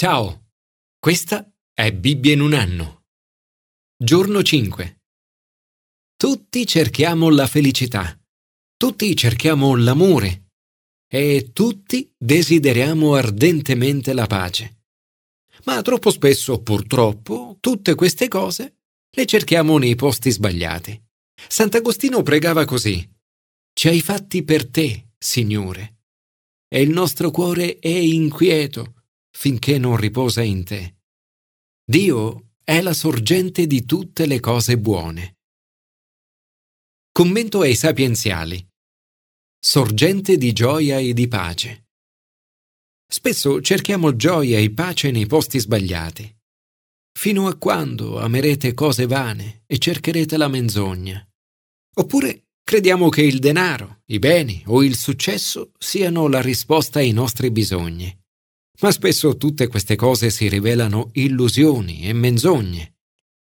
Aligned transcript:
Ciao, 0.00 0.52
questa 1.00 1.52
è 1.74 1.92
Bibbia 1.92 2.32
in 2.32 2.40
un 2.40 2.52
anno. 2.54 3.06
Giorno 4.00 4.44
5. 4.44 5.00
Tutti 6.16 6.64
cerchiamo 6.68 7.30
la 7.30 7.48
felicità, 7.48 8.16
tutti 8.76 9.16
cerchiamo 9.16 9.74
l'amore 9.74 10.50
e 11.12 11.50
tutti 11.52 12.08
desideriamo 12.16 13.14
ardentemente 13.14 14.12
la 14.12 14.26
pace. 14.26 14.84
Ma 15.64 15.82
troppo 15.82 16.12
spesso, 16.12 16.62
purtroppo, 16.62 17.56
tutte 17.58 17.96
queste 17.96 18.28
cose 18.28 18.76
le 19.10 19.26
cerchiamo 19.26 19.78
nei 19.78 19.96
posti 19.96 20.30
sbagliati. 20.30 21.02
Sant'Agostino 21.48 22.22
pregava 22.22 22.64
così. 22.66 23.04
Ci 23.72 23.88
hai 23.88 24.00
fatti 24.00 24.44
per 24.44 24.70
te, 24.70 25.08
Signore, 25.18 26.02
e 26.68 26.82
il 26.82 26.90
nostro 26.90 27.32
cuore 27.32 27.80
è 27.80 27.88
inquieto 27.88 28.92
finché 29.30 29.78
non 29.78 29.96
riposa 29.96 30.42
in 30.42 30.64
te. 30.64 30.96
Dio 31.84 32.50
è 32.62 32.80
la 32.80 32.92
sorgente 32.92 33.66
di 33.66 33.84
tutte 33.84 34.26
le 34.26 34.40
cose 34.40 34.78
buone. 34.78 35.38
Commento 37.10 37.60
ai 37.60 37.74
sapienziali. 37.74 38.66
Sorgente 39.58 40.36
di 40.36 40.52
gioia 40.52 40.98
e 40.98 41.12
di 41.14 41.26
pace. 41.28 41.88
Spesso 43.10 43.60
cerchiamo 43.62 44.14
gioia 44.16 44.58
e 44.58 44.70
pace 44.70 45.10
nei 45.10 45.26
posti 45.26 45.58
sbagliati. 45.58 46.36
Fino 47.18 47.48
a 47.48 47.56
quando 47.56 48.20
amerete 48.20 48.74
cose 48.74 49.06
vane 49.06 49.62
e 49.66 49.78
cercherete 49.78 50.36
la 50.36 50.48
menzogna? 50.48 51.26
Oppure 51.96 52.48
crediamo 52.62 53.08
che 53.08 53.22
il 53.22 53.38
denaro, 53.38 54.02
i 54.06 54.18
beni 54.18 54.62
o 54.66 54.84
il 54.84 54.94
successo 54.94 55.72
siano 55.78 56.28
la 56.28 56.42
risposta 56.42 56.98
ai 56.98 57.12
nostri 57.12 57.50
bisogni. 57.50 58.17
Ma 58.80 58.92
spesso 58.92 59.36
tutte 59.36 59.66
queste 59.66 59.96
cose 59.96 60.30
si 60.30 60.48
rivelano 60.48 61.10
illusioni 61.14 62.02
e 62.02 62.12
menzogne. 62.12 62.94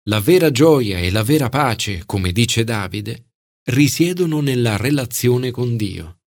La 0.08 0.18
vera 0.20 0.50
gioia 0.50 0.98
e 0.98 1.12
la 1.12 1.22
vera 1.22 1.48
pace, 1.48 2.02
come 2.06 2.32
dice 2.32 2.64
Davide, 2.64 3.34
risiedono 3.66 4.40
nella 4.40 4.76
relazione 4.76 5.52
con 5.52 5.76
Dio. 5.76 6.22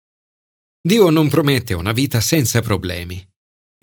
Dio 0.81 1.09
non 1.09 1.27
promette 1.27 1.73
una 1.73 1.91
vita 1.91 2.21
senza 2.21 2.61
problemi. 2.61 3.21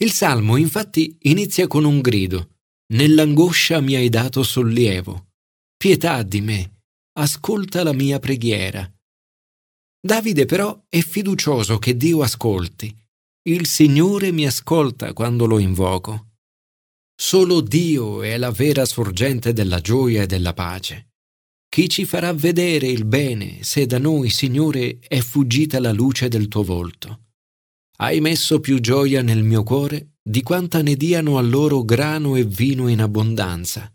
Il 0.00 0.12
salmo 0.12 0.56
infatti 0.56 1.18
inizia 1.22 1.66
con 1.66 1.84
un 1.84 2.00
grido. 2.00 2.60
Nell'angoscia 2.92 3.80
mi 3.80 3.94
hai 3.94 4.08
dato 4.08 4.42
sollievo. 4.42 5.32
Pietà 5.76 6.22
di 6.22 6.40
me, 6.40 6.84
ascolta 7.18 7.82
la 7.82 7.92
mia 7.92 8.18
preghiera. 8.18 8.90
Davide 10.00 10.46
però 10.46 10.84
è 10.88 11.00
fiducioso 11.00 11.78
che 11.78 11.96
Dio 11.96 12.22
ascolti 12.22 12.96
il 13.44 13.66
Signore 13.66 14.30
mi 14.30 14.46
ascolta 14.46 15.12
quando 15.12 15.46
lo 15.46 15.58
invoco. 15.58 16.28
Solo 17.12 17.60
Dio 17.60 18.22
è 18.22 18.36
la 18.36 18.52
vera 18.52 18.84
sorgente 18.84 19.52
della 19.52 19.80
gioia 19.80 20.22
e 20.22 20.26
della 20.26 20.52
pace. 20.52 21.08
Chi 21.68 21.88
ci 21.88 22.04
farà 22.04 22.32
vedere 22.32 22.86
il 22.86 23.04
bene 23.04 23.64
se 23.64 23.86
da 23.86 23.98
noi, 23.98 24.30
Signore, 24.30 25.00
è 25.00 25.18
fuggita 25.18 25.80
la 25.80 25.90
luce 25.90 26.28
del 26.28 26.46
tuo 26.46 26.62
volto? 26.62 27.30
Hai 27.96 28.20
messo 28.20 28.60
più 28.60 28.78
gioia 28.78 29.22
nel 29.22 29.42
mio 29.42 29.64
cuore 29.64 30.12
di 30.22 30.42
quanta 30.42 30.80
ne 30.80 30.94
diano 30.94 31.36
a 31.36 31.40
loro 31.40 31.82
grano 31.82 32.36
e 32.36 32.44
vino 32.44 32.86
in 32.86 33.00
abbondanza. 33.00 33.92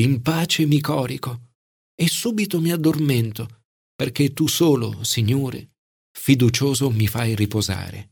In 0.00 0.20
pace 0.20 0.66
mi 0.66 0.82
corico 0.82 1.52
e 1.94 2.08
subito 2.08 2.60
mi 2.60 2.72
addormento, 2.72 3.62
perché 3.94 4.34
tu 4.34 4.48
solo, 4.48 5.02
Signore, 5.02 5.76
fiducioso 6.12 6.90
mi 6.90 7.06
fai 7.06 7.34
riposare. 7.34 8.10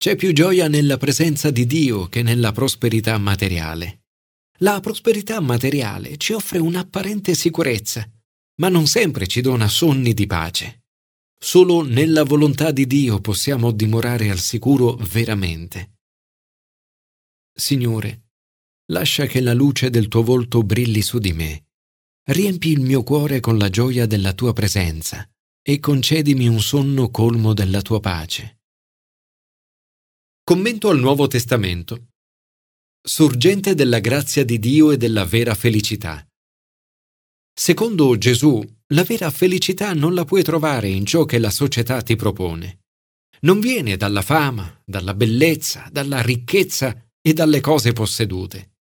C'è 0.00 0.14
più 0.14 0.32
gioia 0.32 0.68
nella 0.68 0.96
presenza 0.96 1.50
di 1.50 1.66
Dio 1.66 2.06
che 2.06 2.22
nella 2.22 2.52
prosperità 2.52 3.18
materiale. 3.18 4.04
La 4.58 4.78
prosperità 4.78 5.40
materiale 5.40 6.16
ci 6.18 6.34
offre 6.34 6.58
un'apparente 6.58 7.34
sicurezza, 7.34 8.08
ma 8.60 8.68
non 8.68 8.86
sempre 8.86 9.26
ci 9.26 9.40
dona 9.40 9.66
sonni 9.66 10.14
di 10.14 10.24
pace. 10.26 10.84
Solo 11.36 11.82
nella 11.82 12.22
volontà 12.22 12.70
di 12.70 12.86
Dio 12.86 13.20
possiamo 13.20 13.72
dimorare 13.72 14.30
al 14.30 14.38
sicuro 14.38 14.94
veramente. 14.94 15.96
Signore, 17.52 18.28
lascia 18.92 19.26
che 19.26 19.40
la 19.40 19.52
luce 19.52 19.90
del 19.90 20.06
tuo 20.06 20.22
volto 20.22 20.62
brilli 20.62 21.02
su 21.02 21.18
di 21.18 21.32
me. 21.32 21.66
Riempi 22.22 22.70
il 22.70 22.82
mio 22.82 23.02
cuore 23.02 23.40
con 23.40 23.58
la 23.58 23.68
gioia 23.68 24.06
della 24.06 24.32
tua 24.32 24.52
presenza 24.52 25.28
e 25.60 25.80
concedimi 25.80 26.46
un 26.46 26.60
sonno 26.60 27.10
colmo 27.10 27.52
della 27.52 27.82
tua 27.82 27.98
pace. 27.98 28.57
Commento 30.48 30.88
al 30.88 30.98
Nuovo 30.98 31.26
Testamento. 31.26 32.12
Sorgente 33.06 33.74
della 33.74 33.98
grazia 33.98 34.46
di 34.46 34.58
Dio 34.58 34.92
e 34.92 34.96
della 34.96 35.26
vera 35.26 35.54
felicità. 35.54 36.26
Secondo 37.52 38.16
Gesù, 38.16 38.58
la 38.94 39.04
vera 39.04 39.28
felicità 39.28 39.92
non 39.92 40.14
la 40.14 40.24
puoi 40.24 40.42
trovare 40.42 40.88
in 40.88 41.04
ciò 41.04 41.26
che 41.26 41.38
la 41.38 41.50
società 41.50 42.00
ti 42.00 42.16
propone. 42.16 42.78
Non 43.40 43.60
viene 43.60 43.98
dalla 43.98 44.22
fama, 44.22 44.80
dalla 44.86 45.12
bellezza, 45.12 45.86
dalla 45.92 46.22
ricchezza 46.22 47.10
e 47.20 47.34
dalle 47.34 47.60
cose 47.60 47.92
possedute. 47.92 48.76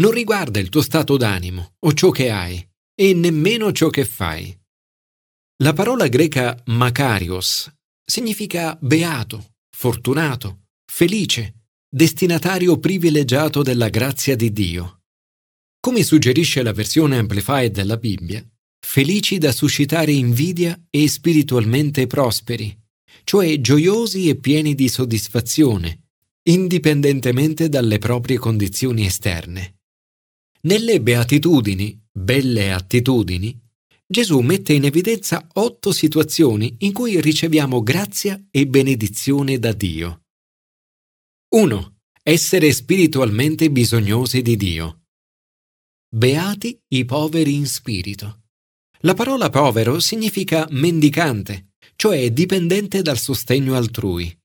Non 0.00 0.12
riguarda 0.12 0.60
il 0.60 0.70
tuo 0.70 0.80
stato 0.80 1.18
d'animo 1.18 1.74
o 1.78 1.92
ciò 1.92 2.08
che 2.08 2.30
hai 2.30 2.66
e 2.94 3.12
nemmeno 3.12 3.70
ciò 3.70 3.90
che 3.90 4.06
fai. 4.06 4.58
La 5.62 5.74
parola 5.74 6.08
greca 6.08 6.58
makarios 6.68 7.70
significa 8.02 8.78
beato, 8.80 9.56
fortunato, 9.68 10.60
felice, 10.90 11.66
destinatario 11.88 12.78
privilegiato 12.78 13.62
della 13.62 13.88
grazia 13.88 14.36
di 14.36 14.52
Dio. 14.52 15.00
Come 15.80 16.02
suggerisce 16.02 16.62
la 16.62 16.72
versione 16.72 17.18
Amplified 17.18 17.72
della 17.72 17.96
Bibbia, 17.96 18.44
felici 18.84 19.38
da 19.38 19.52
suscitare 19.52 20.12
invidia 20.12 20.80
e 20.90 21.08
spiritualmente 21.08 22.06
prosperi, 22.06 22.76
cioè 23.24 23.60
gioiosi 23.60 24.28
e 24.28 24.36
pieni 24.36 24.74
di 24.74 24.88
soddisfazione, 24.88 26.08
indipendentemente 26.48 27.68
dalle 27.68 27.98
proprie 27.98 28.38
condizioni 28.38 29.04
esterne. 29.04 29.80
Nelle 30.62 31.00
beatitudini, 31.00 32.00
belle 32.10 32.72
attitudini, 32.72 33.60
Gesù 34.08 34.40
mette 34.40 34.72
in 34.72 34.84
evidenza 34.84 35.46
otto 35.54 35.92
situazioni 35.92 36.76
in 36.80 36.92
cui 36.92 37.20
riceviamo 37.20 37.82
grazia 37.82 38.40
e 38.50 38.66
benedizione 38.66 39.58
da 39.58 39.72
Dio. 39.72 40.25
1. 41.56 41.96
Essere 42.22 42.70
spiritualmente 42.70 43.70
bisognosi 43.70 44.42
di 44.42 44.56
Dio. 44.56 45.04
Beati 46.14 46.78
i 46.88 47.06
poveri 47.06 47.54
in 47.54 47.64
spirito. 47.64 48.42
La 49.00 49.14
parola 49.14 49.48
povero 49.48 49.98
significa 49.98 50.66
mendicante, 50.72 51.68
cioè 51.96 52.30
dipendente 52.30 53.00
dal 53.00 53.16
sostegno 53.16 53.74
altrui. 53.74 54.38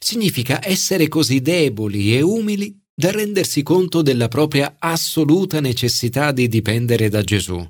Significa 0.00 0.58
essere 0.60 1.06
così 1.06 1.40
deboli 1.40 2.16
e 2.16 2.20
umili 2.20 2.76
da 2.92 3.12
rendersi 3.12 3.62
conto 3.62 4.02
della 4.02 4.26
propria 4.26 4.74
assoluta 4.80 5.60
necessità 5.60 6.32
di 6.32 6.48
dipendere 6.48 7.08
da 7.08 7.22
Gesù. 7.22 7.64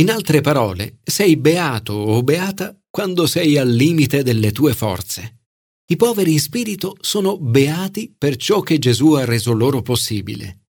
In 0.00 0.10
altre 0.10 0.42
parole, 0.42 0.98
sei 1.02 1.38
beato 1.38 1.94
o 1.94 2.22
beata 2.22 2.78
quando 2.90 3.26
sei 3.26 3.56
al 3.56 3.70
limite 3.70 4.22
delle 4.22 4.52
tue 4.52 4.74
forze. 4.74 5.41
I 5.86 5.96
poveri 5.96 6.32
in 6.32 6.40
spirito 6.40 6.96
sono 7.00 7.38
beati 7.38 8.14
per 8.16 8.36
ciò 8.36 8.60
che 8.60 8.78
Gesù 8.78 9.12
ha 9.12 9.24
reso 9.24 9.52
loro 9.52 9.82
possibile, 9.82 10.66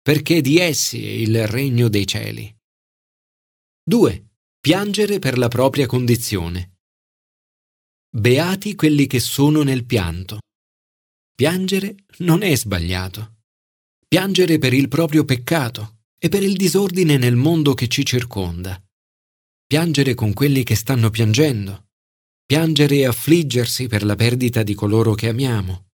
perché 0.00 0.40
di 0.40 0.58
essi 0.58 1.04
è 1.04 1.10
il 1.10 1.46
regno 1.46 1.88
dei 1.88 2.06
cieli. 2.06 2.52
2. 3.86 4.28
Piangere 4.58 5.18
per 5.18 5.36
la 5.36 5.48
propria 5.48 5.86
condizione. 5.86 6.78
Beati 8.08 8.74
quelli 8.74 9.06
che 9.06 9.20
sono 9.20 9.62
nel 9.62 9.84
pianto. 9.84 10.38
Piangere 11.34 11.96
non 12.18 12.42
è 12.42 12.54
sbagliato. 12.56 13.42
Piangere 14.08 14.58
per 14.58 14.72
il 14.72 14.88
proprio 14.88 15.24
peccato 15.24 15.98
e 16.18 16.28
per 16.28 16.42
il 16.42 16.56
disordine 16.56 17.18
nel 17.18 17.36
mondo 17.36 17.74
che 17.74 17.88
ci 17.88 18.04
circonda. 18.04 18.82
Piangere 19.66 20.14
con 20.14 20.32
quelli 20.32 20.62
che 20.62 20.74
stanno 20.74 21.10
piangendo 21.10 21.83
piangere 22.46 22.96
e 22.96 23.06
affliggersi 23.06 23.86
per 23.86 24.04
la 24.04 24.14
perdita 24.14 24.62
di 24.62 24.74
coloro 24.74 25.14
che 25.14 25.28
amiamo. 25.28 25.86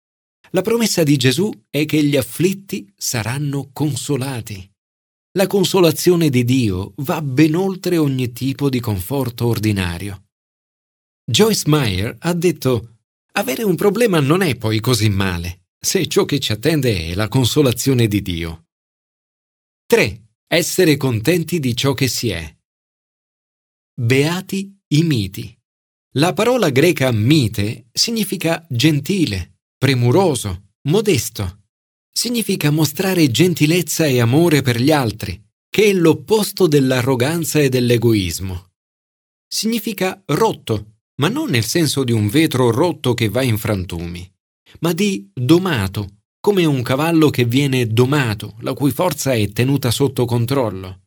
La 0.51 0.63
promessa 0.63 1.03
di 1.03 1.17
Gesù 1.17 1.51
è 1.71 1.85
che 1.85 2.03
gli 2.03 2.17
afflitti 2.17 2.93
saranno 2.97 3.71
consolati. 3.73 4.69
La 5.39 5.47
consolazione 5.47 6.29
di 6.29 6.45
Dio 6.45 6.93
va 6.99 7.23
ben 7.23 7.55
oltre 7.55 7.99
ogni 7.99 8.33
tipo 8.33 8.69
di 8.69 8.81
conforto 8.81 9.47
ordinario. 9.47 10.25
Joyce 11.25 11.63
Meyer 11.67 12.17
ha 12.19 12.33
detto 12.35 12.97
Avere 13.35 13.63
un 13.63 13.77
problema 13.77 14.19
non 14.19 14.43
è 14.43 14.57
poi 14.57 14.81
così 14.81 15.09
male, 15.09 15.67
se 15.79 16.09
ciò 16.09 16.25
che 16.25 16.41
ci 16.41 16.51
attende 16.51 17.11
è 17.11 17.15
la 17.15 17.29
consolazione 17.29 18.09
di 18.09 18.23
Dio. 18.23 18.65
3. 19.87 20.31
Essere 20.49 20.97
contenti 20.97 21.61
di 21.61 21.77
ciò 21.77 21.95
che 21.95 22.09
si 22.09 22.31
è. 22.31 22.57
Beati 23.95 24.77
i 24.89 25.03
miti. 25.05 25.60
La 26.15 26.33
parola 26.33 26.71
greca 26.71 27.13
mite 27.13 27.87
significa 27.93 28.67
gentile, 28.69 29.61
premuroso, 29.79 30.71
modesto. 30.89 31.59
significa 32.13 32.71
mostrare 32.71 33.31
gentilezza 33.31 34.07
e 34.07 34.21
amore 34.21 34.61
per 34.61 34.81
gli 34.81 34.91
altri, 34.91 35.41
che 35.71 35.85
è 35.85 35.93
l'opposto 35.93 36.67
dell'arroganza 36.67 37.61
e 37.61 37.69
dell'egoismo. 37.69 38.73
Significa 39.47 40.21
rotto, 40.27 40.97
ma 41.21 41.29
non 41.29 41.51
nel 41.51 41.65
senso 41.65 42.03
di 42.03 42.11
un 42.11 42.29
vetro 42.29 42.73
rotto 42.73 43.15
che 43.15 43.29
va 43.29 43.43
in 43.43 43.57
frantumi, 43.57 44.29
ma 44.81 44.93
di 44.93 45.31
domato, 45.33 46.23
come 46.41 46.65
un 46.65 46.83
cavallo 46.83 47.31
che 47.31 47.45
viene 47.45 47.87
domato, 47.87 48.57
la 48.63 48.73
cui 48.75 48.91
forza 48.91 49.33
è 49.33 49.49
tenuta 49.53 49.93
sotto 49.93 50.25
controllo. 50.25 51.03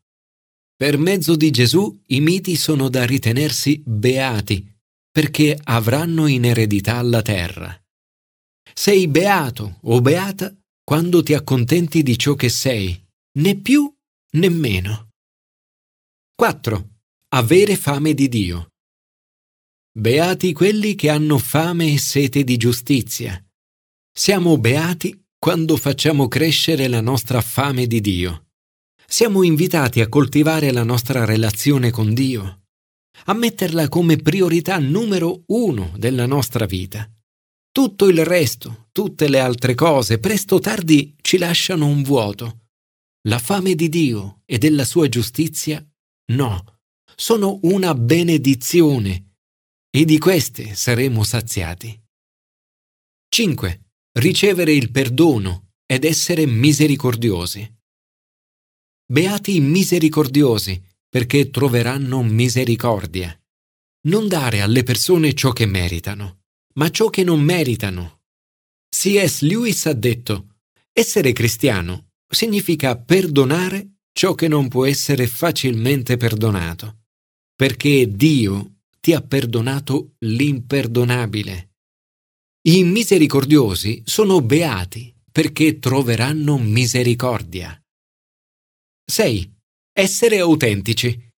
Per 0.77 0.97
mezzo 0.97 1.35
di 1.35 1.51
Gesù 1.51 2.01
i 2.07 2.21
miti 2.21 2.55
sono 2.55 2.87
da 2.87 3.03
ritenersi 3.03 3.83
beati, 3.85 4.72
perché 5.13 5.59
avranno 5.65 6.25
in 6.25 6.43
eredità 6.43 6.99
la 7.03 7.21
terra. 7.21 7.79
Sei 8.73 9.07
beato 9.07 9.77
o 9.83 10.01
beata 10.01 10.51
quando 10.83 11.21
ti 11.21 11.35
accontenti 11.35 12.01
di 12.01 12.17
ciò 12.17 12.33
che 12.33 12.49
sei, 12.49 12.99
né 13.37 13.55
più 13.55 13.93
né 14.31 14.49
meno. 14.49 15.11
4. 16.33 16.89
Avere 17.29 17.75
fame 17.75 18.15
di 18.15 18.27
Dio. 18.27 18.71
Beati 19.95 20.51
quelli 20.51 20.95
che 20.95 21.11
hanno 21.11 21.37
fame 21.37 21.93
e 21.93 21.99
sete 21.99 22.43
di 22.43 22.57
giustizia. 22.57 23.39
Siamo 24.11 24.57
beati 24.57 25.25
quando 25.37 25.77
facciamo 25.77 26.27
crescere 26.27 26.87
la 26.87 27.01
nostra 27.01 27.39
fame 27.39 27.85
di 27.85 28.01
Dio. 28.01 28.47
Siamo 29.05 29.43
invitati 29.43 30.01
a 30.01 30.09
coltivare 30.09 30.71
la 30.71 30.83
nostra 30.83 31.23
relazione 31.23 31.91
con 31.91 32.15
Dio, 32.15 32.62
a 33.25 33.33
metterla 33.33 33.89
come 33.89 34.17
priorità 34.17 34.77
numero 34.79 35.43
uno 35.47 35.93
della 35.97 36.25
nostra 36.25 36.65
vita. 36.65 37.09
Tutto 37.71 38.07
il 38.07 38.23
resto, 38.23 38.87
tutte 38.91 39.27
le 39.27 39.39
altre 39.39 39.73
cose, 39.73 40.19
presto 40.19 40.55
o 40.55 40.59
tardi 40.59 41.15
ci 41.21 41.37
lasciano 41.37 41.87
un 41.87 42.03
vuoto. 42.03 42.67
La 43.27 43.39
fame 43.39 43.73
di 43.75 43.89
Dio 43.89 44.41
e 44.45 44.57
della 44.57 44.85
sua 44.85 45.07
giustizia, 45.09 45.83
no, 46.33 46.79
sono 47.15 47.59
una 47.63 47.95
benedizione 47.95 49.31
e 49.89 50.05
di 50.05 50.17
queste 50.17 50.75
saremo 50.75 51.23
saziati. 51.23 51.99
5. 53.29 53.81
Ricevere 54.19 54.73
il 54.73 54.91
perdono 54.91 55.71
ed 55.85 56.03
essere 56.03 56.45
misericordiosi. 56.45 57.71
Beati 59.11 59.55
i 59.55 59.59
misericordiosi, 59.59 60.79
perché 61.13 61.51
troveranno 61.51 62.23
misericordia. 62.23 63.39
Non 64.07 64.27
dare 64.27 64.61
alle 64.61 64.81
persone 64.81 65.35
ciò 65.35 65.51
che 65.51 65.67
meritano, 65.67 66.45
ma 66.73 66.89
ciò 66.89 67.11
che 67.11 67.23
non 67.23 67.39
meritano. 67.39 68.21
C.S. 68.89 69.41
Lewis 69.41 69.85
ha 69.85 69.93
detto, 69.93 70.55
essere 70.91 71.31
cristiano 71.31 72.13
significa 72.27 72.97
perdonare 72.97 73.97
ciò 74.11 74.33
che 74.33 74.47
non 74.47 74.67
può 74.69 74.87
essere 74.87 75.27
facilmente 75.27 76.17
perdonato, 76.17 77.03
perché 77.55 78.07
Dio 78.09 78.77
ti 78.99 79.13
ha 79.13 79.21
perdonato 79.21 80.15
l'imperdonabile. 80.25 81.75
I 82.69 82.83
misericordiosi 82.85 84.01
sono 84.03 84.41
beati 84.41 85.15
perché 85.31 85.77
troveranno 85.77 86.57
misericordia. 86.57 87.79
6. 89.05 89.52
Essere 89.95 90.39
autentici. 90.39 91.29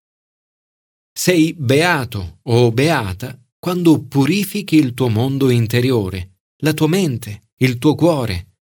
Sei 1.11 1.53
beato 1.53 2.39
o 2.43 2.71
beata 2.71 3.37
quando 3.59 4.01
purifichi 4.01 4.77
il 4.77 4.93
tuo 4.93 5.09
mondo 5.09 5.49
interiore, 5.49 6.37
la 6.61 6.73
tua 6.73 6.87
mente, 6.87 7.49
il 7.57 7.77
tuo 7.79 7.95
cuore. 7.95 8.53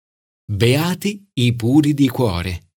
Beati 0.52 1.24
i 1.34 1.54
puri 1.54 1.94
di 1.94 2.08
cuore. 2.08 2.72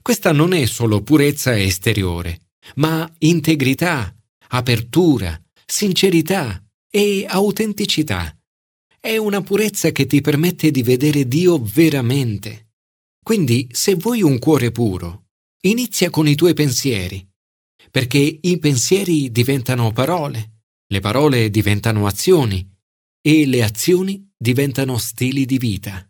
Questa 0.00 0.32
non 0.32 0.54
è 0.54 0.64
solo 0.64 1.02
purezza 1.02 1.54
esteriore, 1.58 2.52
ma 2.76 3.06
integrità, 3.18 4.16
apertura, 4.48 5.38
sincerità 5.66 6.64
e 6.90 7.26
autenticità. 7.28 8.34
È 8.98 9.18
una 9.18 9.42
purezza 9.42 9.90
che 9.90 10.06
ti 10.06 10.22
permette 10.22 10.70
di 10.70 10.82
vedere 10.82 11.28
Dio 11.28 11.58
veramente. 11.62 12.70
Quindi, 13.22 13.68
se 13.70 13.96
vuoi 13.96 14.22
un 14.22 14.38
cuore 14.38 14.70
puro, 14.70 15.21
Inizia 15.64 16.10
con 16.10 16.26
i 16.26 16.34
tuoi 16.34 16.54
pensieri, 16.54 17.24
perché 17.92 18.18
i 18.18 18.58
pensieri 18.58 19.30
diventano 19.30 19.92
parole, 19.92 20.64
le 20.88 20.98
parole 20.98 21.50
diventano 21.50 22.06
azioni 22.06 22.68
e 23.20 23.46
le 23.46 23.62
azioni 23.62 24.28
diventano 24.36 24.98
stili 24.98 25.44
di 25.44 25.58
vita. 25.58 26.04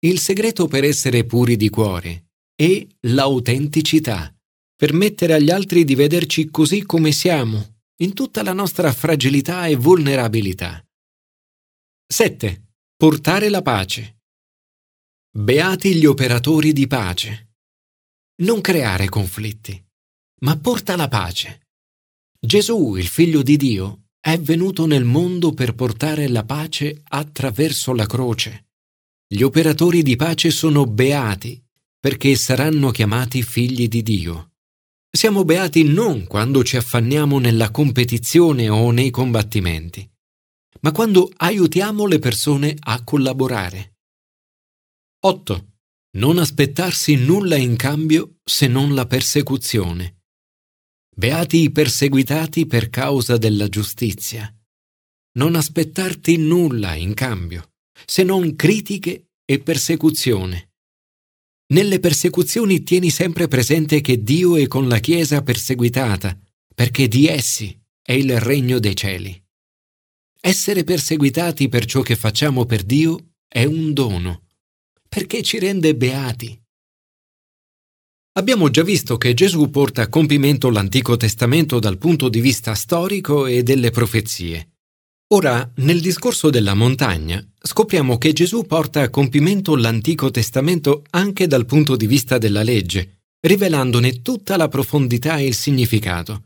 Il 0.00 0.18
segreto 0.18 0.66
per 0.66 0.82
essere 0.82 1.24
puri 1.24 1.54
di 1.56 1.68
cuore 1.68 2.30
è 2.56 2.84
l'autenticità, 3.02 4.34
permettere 4.74 5.34
agli 5.34 5.50
altri 5.50 5.84
di 5.84 5.94
vederci 5.94 6.50
così 6.50 6.82
come 6.82 7.12
siamo, 7.12 7.82
in 7.98 8.14
tutta 8.14 8.42
la 8.42 8.52
nostra 8.52 8.92
fragilità 8.92 9.68
e 9.68 9.76
vulnerabilità. 9.76 10.84
7. 12.04 12.72
Portare 12.96 13.48
la 13.48 13.62
pace. 13.62 14.22
Beati 15.38 15.94
gli 15.94 16.06
operatori 16.06 16.72
di 16.72 16.88
pace 16.88 17.49
non 18.40 18.60
creare 18.60 19.08
conflitti, 19.08 19.82
ma 20.40 20.56
porta 20.56 20.96
la 20.96 21.08
pace. 21.08 21.68
Gesù, 22.38 22.96
il 22.96 23.06
figlio 23.06 23.42
di 23.42 23.56
Dio, 23.56 24.04
è 24.18 24.38
venuto 24.38 24.86
nel 24.86 25.04
mondo 25.04 25.52
per 25.52 25.74
portare 25.74 26.28
la 26.28 26.44
pace 26.44 27.02
attraverso 27.08 27.92
la 27.92 28.06
croce. 28.06 28.68
Gli 29.26 29.42
operatori 29.42 30.02
di 30.02 30.16
pace 30.16 30.50
sono 30.50 30.86
beati 30.86 31.62
perché 31.98 32.34
saranno 32.34 32.90
chiamati 32.90 33.42
figli 33.42 33.88
di 33.88 34.02
Dio. 34.02 34.52
Siamo 35.10 35.44
beati 35.44 35.84
non 35.84 36.26
quando 36.26 36.64
ci 36.64 36.76
affanniamo 36.76 37.38
nella 37.38 37.70
competizione 37.70 38.68
o 38.68 38.90
nei 38.90 39.10
combattimenti, 39.10 40.08
ma 40.80 40.92
quando 40.92 41.30
aiutiamo 41.36 42.06
le 42.06 42.18
persone 42.18 42.74
a 42.78 43.02
collaborare. 43.04 43.96
8 45.20 45.69
non 46.12 46.38
aspettarsi 46.38 47.14
nulla 47.14 47.56
in 47.56 47.76
cambio 47.76 48.38
se 48.42 48.66
non 48.66 48.94
la 48.94 49.06
persecuzione. 49.06 50.22
Beati 51.14 51.62
i 51.62 51.70
perseguitati 51.70 52.66
per 52.66 52.90
causa 52.90 53.36
della 53.36 53.68
giustizia. 53.68 54.52
Non 55.34 55.54
aspettarti 55.54 56.36
nulla 56.36 56.94
in 56.94 57.14
cambio, 57.14 57.74
se 58.04 58.24
non 58.24 58.56
critiche 58.56 59.28
e 59.44 59.60
persecuzione. 59.60 60.70
Nelle 61.72 62.00
persecuzioni 62.00 62.82
tieni 62.82 63.10
sempre 63.10 63.46
presente 63.46 64.00
che 64.00 64.20
Dio 64.24 64.56
è 64.56 64.66
con 64.66 64.88
la 64.88 64.98
Chiesa 64.98 65.42
perseguitata, 65.42 66.36
perché 66.74 67.06
di 67.06 67.28
essi 67.28 67.78
è 68.02 68.14
il 68.14 68.40
regno 68.40 68.80
dei 68.80 68.96
cieli. 68.96 69.40
Essere 70.40 70.82
perseguitati 70.82 71.68
per 71.68 71.84
ciò 71.84 72.00
che 72.00 72.16
facciamo 72.16 72.64
per 72.64 72.82
Dio 72.82 73.34
è 73.46 73.64
un 73.64 73.92
dono 73.92 74.46
perché 75.10 75.42
ci 75.42 75.58
rende 75.58 75.96
beati. 75.96 76.56
Abbiamo 78.38 78.70
già 78.70 78.84
visto 78.84 79.18
che 79.18 79.34
Gesù 79.34 79.68
porta 79.68 80.02
a 80.02 80.08
compimento 80.08 80.70
l'Antico 80.70 81.16
Testamento 81.16 81.80
dal 81.80 81.98
punto 81.98 82.28
di 82.28 82.40
vista 82.40 82.74
storico 82.74 83.46
e 83.46 83.64
delle 83.64 83.90
profezie. 83.90 84.76
Ora, 85.32 85.68
nel 85.78 86.00
discorso 86.00 86.48
della 86.48 86.74
montagna, 86.74 87.44
scopriamo 87.60 88.18
che 88.18 88.32
Gesù 88.32 88.62
porta 88.66 89.02
a 89.02 89.10
compimento 89.10 89.74
l'Antico 89.74 90.30
Testamento 90.30 91.02
anche 91.10 91.48
dal 91.48 91.66
punto 91.66 91.96
di 91.96 92.06
vista 92.06 92.38
della 92.38 92.62
legge, 92.62 93.24
rivelandone 93.40 94.22
tutta 94.22 94.56
la 94.56 94.68
profondità 94.68 95.38
e 95.38 95.46
il 95.46 95.54
significato. 95.54 96.44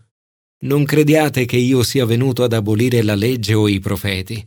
Non 0.64 0.86
crediate 0.86 1.44
che 1.44 1.58
io 1.58 1.82
sia 1.82 2.06
venuto 2.06 2.42
ad 2.42 2.54
abolire 2.54 3.02
la 3.02 3.14
legge 3.14 3.52
o 3.52 3.68
i 3.68 3.78
profeti. 3.78 4.42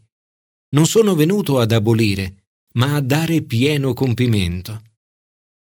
Non 0.70 0.88
sono 0.88 1.14
venuto 1.14 1.60
ad 1.60 1.72
abolire, 1.72 2.47
ma 2.78 2.96
a 2.96 3.02
dare 3.02 3.42
pieno 3.42 3.94
compimento. 3.94 4.82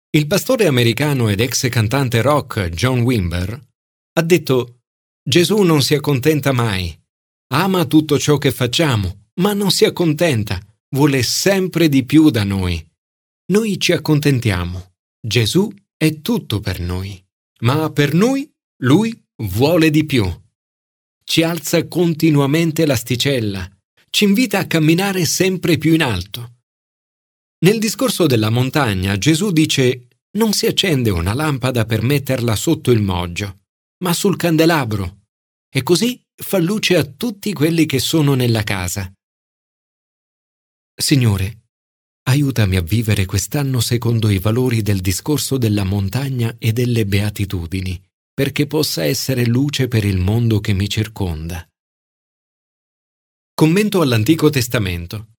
Il 0.09 0.27
pastore 0.27 0.65
americano 0.65 1.29
ed 1.29 1.39
ex 1.39 1.69
cantante 1.69 2.21
rock 2.21 2.69
John 2.69 3.01
Wimber 3.01 3.67
ha 4.13 4.21
detto 4.21 4.81
Gesù 5.23 5.61
non 5.61 5.81
si 5.81 5.93
accontenta 5.93 6.51
mai, 6.51 6.97
ama 7.53 7.85
tutto 7.85 8.17
ciò 8.17 8.37
che 8.37 8.51
facciamo, 8.51 9.29
ma 9.35 9.53
non 9.53 9.71
si 9.71 9.85
accontenta, 9.85 10.59
vuole 10.89 11.23
sempre 11.23 11.87
di 11.89 12.03
più 12.03 12.29
da 12.29 12.43
noi. 12.43 12.85
Noi 13.51 13.79
ci 13.79 13.91
accontentiamo, 13.91 14.93
Gesù 15.19 15.71
è 15.95 16.21
tutto 16.21 16.59
per 16.59 16.79
noi, 16.79 17.23
ma 17.61 17.91
per 17.91 18.13
noi 18.13 18.49
lui 18.83 19.17
vuole 19.43 19.89
di 19.89 20.05
più. 20.05 20.25
Ci 21.23 21.43
alza 21.43 21.87
continuamente 21.87 22.85
l'asticella, 22.85 23.69
ci 24.09 24.23
invita 24.23 24.59
a 24.59 24.67
camminare 24.67 25.25
sempre 25.25 25.77
più 25.77 25.93
in 25.93 26.03
alto. 26.03 26.60
Nel 27.63 27.79
discorso 27.79 28.25
della 28.25 28.49
montagna 28.49 29.17
Gesù 29.17 29.51
dice 29.51 30.07
non 30.37 30.53
si 30.53 30.65
accende 30.65 31.09
una 31.09 31.33
lampada 31.33 31.85
per 31.85 32.01
metterla 32.01 32.55
sotto 32.55 32.91
il 32.91 33.01
moggio, 33.01 33.59
ma 34.03 34.13
sul 34.13 34.35
candelabro, 34.35 35.25
e 35.69 35.83
così 35.83 36.21
fa 36.33 36.57
luce 36.57 36.95
a 36.95 37.03
tutti 37.03 37.53
quelli 37.53 37.85
che 37.85 37.99
sono 37.99 38.33
nella 38.33 38.63
casa. 38.63 39.11
Signore, 40.95 41.61
Aiutami 42.23 42.75
a 42.75 42.81
vivere 42.81 43.25
quest'anno 43.25 43.79
secondo 43.79 44.29
i 44.29 44.37
valori 44.37 44.81
del 44.81 45.01
discorso 45.01 45.57
della 45.57 45.83
montagna 45.83 46.55
e 46.59 46.71
delle 46.71 47.05
beatitudini, 47.05 48.01
perché 48.33 48.67
possa 48.67 49.03
essere 49.03 49.45
luce 49.45 49.87
per 49.87 50.05
il 50.05 50.17
mondo 50.17 50.59
che 50.59 50.73
mi 50.73 50.87
circonda. 50.87 51.67
Commento 53.53 54.01
all'Antico 54.01 54.49
Testamento. 54.49 55.30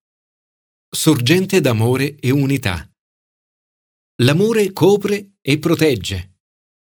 Sorgente 0.95 1.59
d'amore 1.59 2.17
e 2.19 2.29
unità. 2.29 2.87
L'amore 4.21 4.71
copre 4.73 5.37
e 5.41 5.57
protegge. 5.57 6.35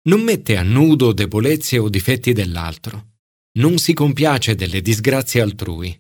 Non 0.08 0.20
mette 0.20 0.58
a 0.58 0.62
nudo 0.62 1.12
debolezze 1.12 1.78
o 1.78 1.88
difetti 1.88 2.34
dell'altro. 2.34 3.12
Non 3.52 3.78
si 3.78 3.94
compiace 3.94 4.54
delle 4.56 4.82
disgrazie 4.82 5.40
altrui. 5.40 5.98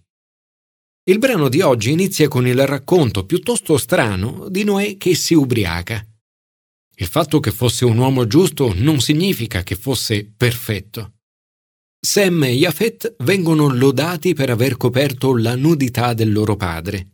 Il 1.04 1.18
brano 1.18 1.48
di 1.48 1.62
oggi 1.62 1.92
inizia 1.92 2.28
con 2.28 2.46
il 2.46 2.66
racconto 2.66 3.24
piuttosto 3.24 3.78
strano 3.78 4.50
di 4.50 4.64
Noè 4.64 4.98
che 4.98 5.14
si 5.14 5.32
ubriaca. 5.32 6.06
Il 6.96 7.06
fatto 7.06 7.40
che 7.40 7.52
fosse 7.52 7.86
un 7.86 7.96
uomo 7.96 8.26
giusto 8.26 8.74
non 8.74 9.00
significa 9.00 9.62
che 9.62 9.76
fosse 9.76 10.30
perfetto. 10.30 11.14
Sem 11.98 12.44
e 12.44 12.50
Yafet 12.50 13.14
vengono 13.20 13.66
lodati 13.68 14.34
per 14.34 14.50
aver 14.50 14.76
coperto 14.76 15.34
la 15.34 15.56
nudità 15.56 16.12
del 16.12 16.30
loro 16.34 16.54
padre. 16.54 17.13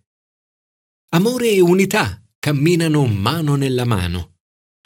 Amore 1.13 1.51
e 1.51 1.61
unità 1.61 2.23
camminano 2.39 3.05
mano 3.05 3.57
nella 3.57 3.85
mano. 3.85 4.35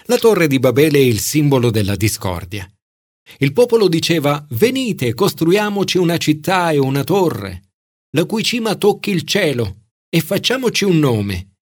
La 0.04 0.16
torre 0.16 0.46
di 0.46 0.58
Babele 0.58 0.96
è 0.96 1.02
il 1.02 1.18
simbolo 1.18 1.70
della 1.70 1.96
discordia. 1.96 2.66
Il 3.40 3.52
popolo 3.52 3.88
diceva 3.88 4.42
Venite, 4.52 5.12
costruiamoci 5.12 5.98
una 5.98 6.16
città 6.16 6.70
e 6.70 6.78
una 6.78 7.04
torre, 7.04 7.72
la 8.12 8.24
cui 8.24 8.42
cima 8.42 8.74
tocchi 8.76 9.10
il 9.10 9.24
cielo, 9.24 9.88
e 10.08 10.20
facciamoci 10.22 10.84
un 10.84 10.98
nome. 10.98 11.56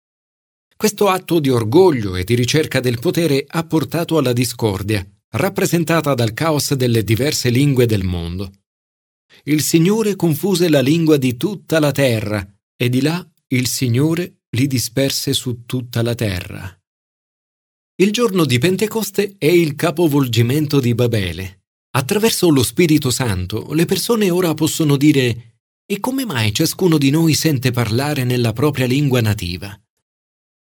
Questo 0.77 1.09
atto 1.09 1.41
di 1.41 1.51
orgoglio 1.51 2.15
e 2.15 2.23
di 2.23 2.37
ricerca 2.37 2.79
del 2.79 3.01
potere 3.01 3.45
ha 3.45 3.65
portato 3.65 4.17
alla 4.17 4.33
discordia, 4.33 5.05
rappresentata 5.31 6.15
dal 6.15 6.35
caos 6.35 6.75
delle 6.75 7.03
diverse 7.03 7.51
lingue 7.51 7.87
del 7.87 8.05
mondo. 8.05 8.53
Il 9.43 9.63
Signore 9.63 10.15
confuse 10.15 10.69
la 10.69 10.81
lingua 10.81 11.17
di 11.17 11.37
tutta 11.37 11.81
la 11.81 11.91
terra 11.91 12.47
e 12.77 12.89
di 12.89 13.01
là 13.01 13.29
il 13.49 13.67
Signore 13.67 14.37
li 14.55 14.67
disperse 14.67 15.33
su 15.33 15.65
tutta 15.65 16.03
la 16.03 16.15
terra. 16.15 16.77
Il 17.97 18.11
giorno 18.11 18.45
di 18.45 18.59
Pentecoste 18.59 19.35
è 19.39 19.47
il 19.47 19.75
capovolgimento 19.75 20.81
di 20.81 20.95
Babele. 20.95 21.65
Attraverso 21.95 22.51
lo 22.51 22.63
Spirito 22.63 23.11
Santo 23.11 23.73
le 23.73 23.85
persone 23.85 24.31
ora 24.31 24.55
possono 24.55 24.97
dire 24.97 25.59
e 25.87 26.01
come 26.01 26.25
mai 26.25 26.53
ciascuno 26.55 26.97
di 26.97 27.11
noi 27.11 27.35
sente 27.35 27.71
parlare 27.71 28.25
nella 28.25 28.53
propria 28.53 28.87
lingua 28.87 29.21
nativa? 29.21 29.79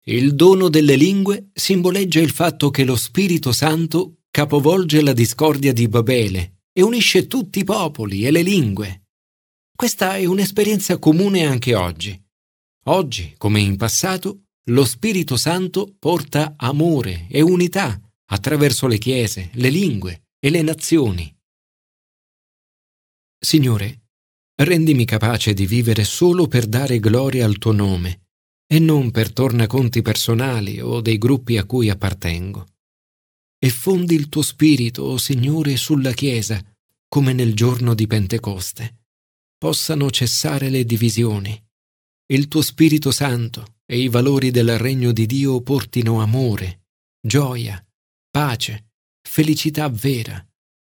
Il 0.07 0.35
dono 0.35 0.69
delle 0.69 0.97
lingue 0.97 1.51
simboleggia 1.53 2.21
il 2.21 2.31
fatto 2.31 2.71
che 2.71 2.85
lo 2.85 2.97
Spirito 2.97 3.53
Santo 3.53 4.21
capovolge 4.31 5.01
la 5.03 5.13
discordia 5.13 5.73
di 5.73 5.89
Babele 5.89 6.65
e 6.73 6.83
unisce 6.83 7.27
tutti 7.27 7.61
i 7.61 7.65
popoli 7.65 8.27
e 8.27 8.31
le 8.31 8.43
lingue. 8.43 9.07
Questa 9.75 10.17
è 10.17 10.25
un'esperienza 10.25 10.99
comune 10.99 11.47
anche 11.47 11.75
oggi. 11.75 12.24
Oggi, 12.85 13.35
come 13.37 13.61
in 13.61 13.77
passato, 13.77 14.45
lo 14.71 14.85
Spirito 14.85 15.37
Santo 15.37 15.95
porta 15.99 16.55
amore 16.57 17.27
e 17.29 17.41
unità 17.41 18.01
attraverso 18.27 18.87
le 18.87 18.99
chiese, 18.99 19.51
le 19.55 19.69
lingue 19.69 20.29
e 20.39 20.51
le 20.51 20.63
nazioni. 20.63 21.35
Signore, 23.39 24.09
rendimi 24.57 25.05
capace 25.05 25.53
di 25.53 25.67
vivere 25.67 26.05
solo 26.05 26.47
per 26.47 26.67
dare 26.67 26.99
gloria 26.99 27.45
al 27.45 27.59
tuo 27.59 27.73
nome 27.73 28.29
e 28.67 28.79
non 28.79 29.11
per 29.11 29.33
tornaconti 29.33 30.03
personali 30.03 30.81
o 30.81 31.01
dei 31.01 31.19
gruppi 31.19 31.59
a 31.59 31.65
cui 31.65 31.91
appartengo 31.91 32.67
e 33.65 33.71
fondi 33.71 34.15
il 34.15 34.29
tuo 34.29 34.43
spirito, 34.43 35.05
o 35.05 35.13
oh 35.13 35.17
Signore, 35.17 35.79
sulla 35.79 36.13
Chiesa, 36.13 36.63
come 37.09 37.33
nel 37.33 37.55
giorno 37.55 37.95
di 37.95 38.07
Pentecoste. 38.07 39.07
Possano 39.57 40.11
cessare 40.11 40.69
le 40.69 40.85
divisioni. 40.85 41.59
Il 42.27 42.49
tuo 42.49 42.63
Spirito 42.63 43.11
Santo 43.11 43.81
e 43.85 43.99
i 43.99 44.09
valori 44.09 44.51
del 44.51 44.79
regno 44.79 45.13
di 45.13 45.27
Dio 45.27 45.61
portino 45.61 46.23
amore, 46.23 46.87
gioia, 47.21 47.85
pace, 48.31 48.93
felicità 49.21 49.89
vera 49.91 50.43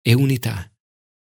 e 0.01 0.13
unità. 0.13 0.72